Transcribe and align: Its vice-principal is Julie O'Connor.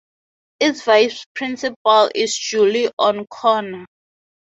Its 0.59 0.81
vice-principal 0.81 2.09
is 2.15 2.35
Julie 2.35 2.89
O'Connor. 2.97 3.85